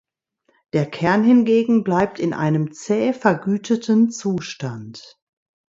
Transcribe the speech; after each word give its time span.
Der 0.73 0.89
Kern 0.89 1.23
hingegen 1.23 1.83
bleibt 1.83 2.17
in 2.17 2.33
einem 2.33 2.71
zäh 2.71 3.13
vergüteten 3.13 4.09
Zustand. 4.09 5.19